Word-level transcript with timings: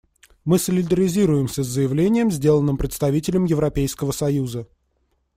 Мы 0.45 0.57
солидаризируемся 0.57 1.61
с 1.61 1.67
заявлением, 1.67 2.31
сделанным 2.31 2.75
представителем 2.75 3.45
Европейского 3.45 4.11
союза. 4.11 4.67